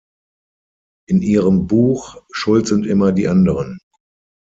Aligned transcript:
In 1.07 1.21
ihrem 1.21 1.67
Buch 1.67 2.19
"Schuld 2.31 2.65
sind 2.65 2.87
immer 2.87 3.11
die 3.11 3.27
anderen! 3.27 3.77